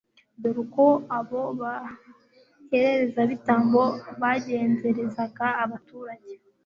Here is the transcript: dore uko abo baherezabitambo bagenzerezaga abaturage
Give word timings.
dore 0.41 0.59
uko 0.65 0.83
abo 1.17 1.41
baherezabitambo 1.61 3.83
bagenzerezaga 4.21 5.47
abaturage 5.63 6.31